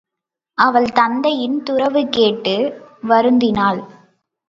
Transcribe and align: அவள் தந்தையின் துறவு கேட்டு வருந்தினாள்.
அவள் 0.57 0.91
தந்தையின் 0.91 1.63
துறவு 1.63 2.07
கேட்டு 2.09 2.55
வருந்தினாள். 3.07 3.81